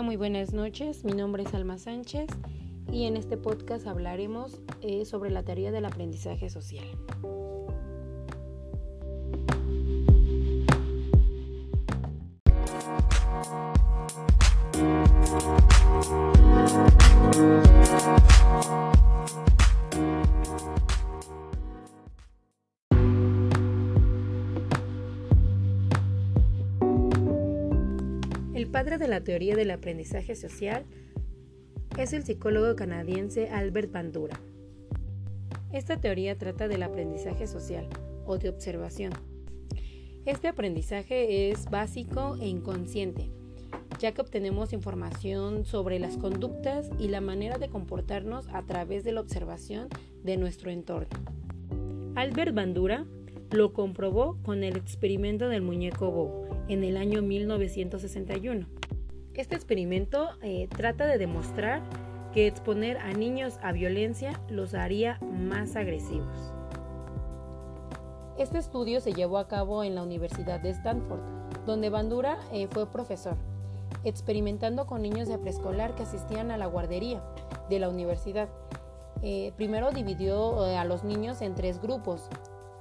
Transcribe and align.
Hola, 0.00 0.06
muy 0.06 0.16
buenas 0.16 0.54
noches. 0.54 1.04
Mi 1.04 1.12
nombre 1.12 1.42
es 1.42 1.52
Alma 1.52 1.76
Sánchez 1.76 2.30
y 2.90 3.04
en 3.04 3.18
este 3.18 3.36
podcast 3.36 3.86
hablaremos 3.86 4.62
eh, 4.80 5.04
sobre 5.04 5.30
la 5.30 5.42
teoría 5.42 5.72
del 5.72 5.84
aprendizaje 5.84 6.48
social. 6.48 6.86
El 28.60 28.66
padre 28.66 28.98
de 28.98 29.08
la 29.08 29.24
teoría 29.24 29.56
del 29.56 29.70
aprendizaje 29.70 30.36
social 30.36 30.84
es 31.96 32.12
el 32.12 32.24
psicólogo 32.24 32.76
canadiense 32.76 33.48
Albert 33.48 33.90
Bandura. 33.90 34.38
Esta 35.72 35.98
teoría 35.98 36.36
trata 36.36 36.68
del 36.68 36.82
aprendizaje 36.82 37.46
social 37.46 37.88
o 38.26 38.36
de 38.36 38.50
observación. 38.50 39.14
Este 40.26 40.46
aprendizaje 40.46 41.50
es 41.50 41.70
básico 41.70 42.36
e 42.38 42.48
inconsciente, 42.48 43.30
ya 43.98 44.12
que 44.12 44.20
obtenemos 44.20 44.74
información 44.74 45.64
sobre 45.64 45.98
las 45.98 46.18
conductas 46.18 46.90
y 46.98 47.08
la 47.08 47.22
manera 47.22 47.56
de 47.56 47.70
comportarnos 47.70 48.46
a 48.48 48.60
través 48.66 49.04
de 49.04 49.12
la 49.12 49.22
observación 49.22 49.88
de 50.22 50.36
nuestro 50.36 50.70
entorno. 50.70 51.08
Albert 52.14 52.54
Bandura 52.54 53.06
lo 53.50 53.72
comprobó 53.72 54.38
con 54.42 54.62
el 54.62 54.76
experimento 54.76 55.48
del 55.48 55.62
muñeco 55.62 56.10
Bobo 56.10 56.46
en 56.68 56.84
el 56.84 56.96
año 56.96 57.20
1961. 57.20 58.66
Este 59.34 59.56
experimento 59.56 60.28
eh, 60.42 60.68
trata 60.68 61.06
de 61.06 61.18
demostrar 61.18 61.82
que 62.32 62.46
exponer 62.46 62.98
a 62.98 63.12
niños 63.12 63.58
a 63.62 63.72
violencia 63.72 64.40
los 64.48 64.74
haría 64.74 65.18
más 65.20 65.74
agresivos. 65.74 66.52
Este 68.38 68.58
estudio 68.58 69.00
se 69.00 69.12
llevó 69.12 69.38
a 69.38 69.48
cabo 69.48 69.82
en 69.82 69.96
la 69.96 70.02
Universidad 70.02 70.60
de 70.60 70.70
Stanford, 70.70 71.20
donde 71.66 71.90
Bandura 71.90 72.38
eh, 72.52 72.68
fue 72.70 72.90
profesor, 72.90 73.36
experimentando 74.04 74.86
con 74.86 75.02
niños 75.02 75.28
de 75.28 75.38
preescolar 75.38 75.94
que 75.96 76.04
asistían 76.04 76.50
a 76.52 76.56
la 76.56 76.66
guardería 76.66 77.22
de 77.68 77.80
la 77.80 77.88
universidad. 77.88 78.48
Eh, 79.22 79.52
primero 79.56 79.90
dividió 79.90 80.64
a 80.64 80.84
los 80.84 81.04
niños 81.04 81.42
en 81.42 81.54
tres 81.54 81.82
grupos, 81.82 82.30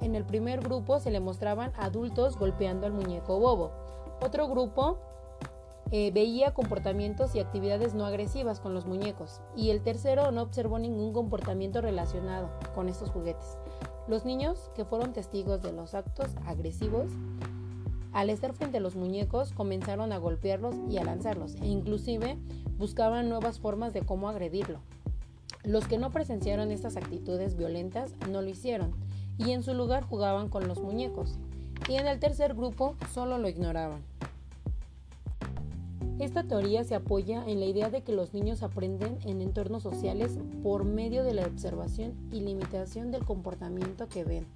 en 0.00 0.14
el 0.14 0.24
primer 0.24 0.60
grupo 0.60 0.98
se 0.98 1.10
le 1.10 1.20
mostraban 1.20 1.72
adultos 1.76 2.36
golpeando 2.36 2.86
al 2.86 2.92
muñeco 2.92 3.38
bobo. 3.38 3.72
Otro 4.20 4.48
grupo 4.48 4.98
eh, 5.92 6.12
veía 6.12 6.54
comportamientos 6.54 7.34
y 7.34 7.40
actividades 7.40 7.94
no 7.94 8.06
agresivas 8.06 8.60
con 8.60 8.74
los 8.74 8.86
muñecos. 8.86 9.40
Y 9.56 9.70
el 9.70 9.82
tercero 9.82 10.30
no 10.30 10.42
observó 10.42 10.78
ningún 10.78 11.12
comportamiento 11.12 11.80
relacionado 11.80 12.50
con 12.74 12.88
estos 12.88 13.10
juguetes. 13.10 13.58
Los 14.06 14.24
niños 14.24 14.70
que 14.74 14.84
fueron 14.84 15.12
testigos 15.12 15.62
de 15.62 15.72
los 15.72 15.94
actos 15.94 16.28
agresivos, 16.46 17.10
al 18.12 18.30
estar 18.30 18.52
frente 18.54 18.78
a 18.78 18.80
los 18.80 18.96
muñecos, 18.96 19.52
comenzaron 19.52 20.12
a 20.12 20.18
golpearlos 20.18 20.76
y 20.88 20.98
a 20.98 21.04
lanzarlos, 21.04 21.56
e 21.56 21.66
inclusive 21.66 22.38
buscaban 22.78 23.28
nuevas 23.28 23.58
formas 23.58 23.92
de 23.92 24.02
cómo 24.02 24.28
agredirlo. 24.28 24.80
Los 25.64 25.86
que 25.86 25.98
no 25.98 26.10
presenciaron 26.10 26.70
estas 26.70 26.96
actitudes 26.96 27.56
violentas 27.56 28.14
no 28.30 28.42
lo 28.42 28.48
hicieron 28.48 28.94
y 29.44 29.52
en 29.52 29.62
su 29.62 29.74
lugar 29.74 30.04
jugaban 30.04 30.48
con 30.48 30.68
los 30.68 30.80
muñecos, 30.80 31.38
y 31.88 31.94
en 31.94 32.06
el 32.06 32.18
tercer 32.18 32.54
grupo 32.54 32.94
solo 33.12 33.38
lo 33.38 33.48
ignoraban. 33.48 34.02
Esta 36.18 36.44
teoría 36.44 36.84
se 36.84 36.94
apoya 36.94 37.42
en 37.46 37.60
la 37.60 37.66
idea 37.66 37.88
de 37.88 38.02
que 38.02 38.12
los 38.12 38.34
niños 38.34 38.62
aprenden 38.62 39.18
en 39.24 39.40
entornos 39.40 39.82
sociales 39.82 40.38
por 40.62 40.84
medio 40.84 41.24
de 41.24 41.32
la 41.32 41.46
observación 41.46 42.12
y 42.30 42.40
limitación 42.40 43.10
del 43.10 43.24
comportamiento 43.24 44.06
que 44.06 44.24
ven. 44.24 44.46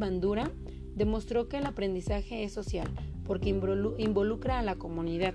Bandura 0.00 0.50
demostró 0.96 1.48
que 1.48 1.58
el 1.58 1.66
aprendizaje 1.66 2.42
es 2.42 2.52
social 2.52 2.88
porque 3.24 3.48
involucra 3.48 4.58
a 4.58 4.62
la 4.62 4.74
comunidad. 4.74 5.34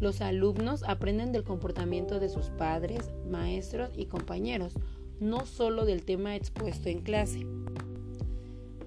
Los 0.00 0.22
alumnos 0.22 0.82
aprenden 0.84 1.30
del 1.30 1.44
comportamiento 1.44 2.18
de 2.18 2.30
sus 2.30 2.46
padres, 2.46 3.10
maestros 3.30 3.90
y 3.94 4.06
compañeros, 4.06 4.72
no 5.20 5.44
solo 5.44 5.84
del 5.84 6.04
tema 6.04 6.36
expuesto 6.36 6.88
en 6.88 7.02
clase. 7.02 7.46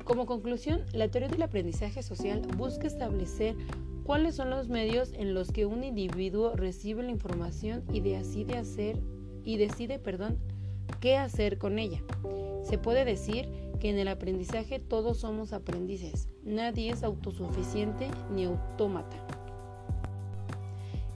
Como 0.03 0.25
conclusión, 0.25 0.81
la 0.93 1.09
teoría 1.09 1.29
del 1.29 1.43
aprendizaje 1.43 2.01
social 2.01 2.41
busca 2.57 2.87
establecer 2.87 3.55
cuáles 4.03 4.35
son 4.35 4.49
los 4.49 4.69
medios 4.69 5.11
en 5.13 5.33
los 5.33 5.51
que 5.51 5.65
un 5.65 5.83
individuo 5.83 6.55
recibe 6.55 7.03
la 7.03 7.11
información 7.11 7.83
y 7.91 7.99
decide 7.99 8.57
hacer 8.57 8.97
y 9.43 9.57
decide, 9.57 9.99
perdón, 9.99 10.37
qué 10.99 11.17
hacer 11.17 11.57
con 11.57 11.77
ella. 11.77 12.01
Se 12.63 12.77
puede 12.77 13.05
decir 13.05 13.66
que 13.79 13.89
en 13.89 13.99
el 13.99 14.07
aprendizaje 14.07 14.79
todos 14.79 15.19
somos 15.19 15.53
aprendices, 15.53 16.27
nadie 16.43 16.91
es 16.91 17.03
autosuficiente 17.03 18.09
ni 18.31 18.45
autómata. 18.45 19.17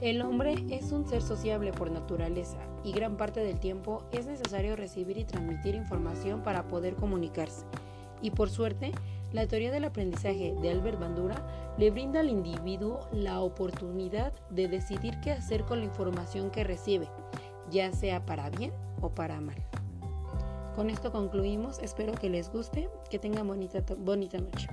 El 0.01 0.21
hombre 0.23 0.55
es 0.69 0.91
un 0.91 1.07
ser 1.07 1.21
sociable 1.21 1.71
por 1.71 1.91
naturaleza 1.91 2.57
y 2.83 2.91
gran 2.91 3.17
parte 3.17 3.41
del 3.41 3.59
tiempo 3.59 4.03
es 4.11 4.25
necesario 4.25 4.75
recibir 4.75 5.17
y 5.17 5.25
transmitir 5.25 5.75
información 5.75 6.41
para 6.41 6.67
poder 6.67 6.95
comunicarse. 6.95 7.65
Y 8.21 8.31
por 8.31 8.49
suerte, 8.49 8.91
la 9.31 9.47
teoría 9.47 9.71
del 9.71 9.85
aprendizaje 9.85 10.55
de 10.61 10.71
Albert 10.71 10.99
Bandura 10.99 11.75
le 11.77 11.91
brinda 11.91 12.19
al 12.19 12.29
individuo 12.29 13.07
la 13.11 13.41
oportunidad 13.41 14.33
de 14.49 14.67
decidir 14.67 15.19
qué 15.21 15.31
hacer 15.31 15.63
con 15.63 15.79
la 15.79 15.85
información 15.85 16.49
que 16.49 16.63
recibe, 16.63 17.07
ya 17.69 17.93
sea 17.93 18.25
para 18.25 18.49
bien 18.49 18.73
o 19.01 19.09
para 19.09 19.39
mal. 19.39 19.55
Con 20.75 20.89
esto 20.89 21.11
concluimos, 21.11 21.79
espero 21.79 22.13
que 22.13 22.29
les 22.29 22.49
guste, 22.49 22.89
que 23.09 23.19
tengan 23.19 23.47
bonita, 23.47 23.83
bonita 23.97 24.37
noche. 24.37 24.67